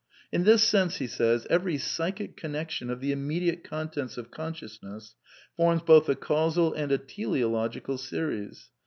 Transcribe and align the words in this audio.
"In 0.31 0.45
this 0.45 0.63
sense," 0.63 0.97
be 0.97 1.05
says, 1.05 1.45
"every 1.47 1.77
psychic 1.77 2.35
connection 2.35 2.89
of 2.89 3.01
the 3.01 3.09
^ 3.09 3.11
immediate 3.13 3.63
contents 3.63 4.17
of 4.17 4.31
consciousness 4.31 5.13
forms 5.55 5.83
both 5.83 6.09
a 6.09 6.15
causal 6.15 6.73
and 6.73 6.91
a 6.91 6.97
'^" 6.97 7.25
^ideological 7.29 7.99
series. 7.99 8.71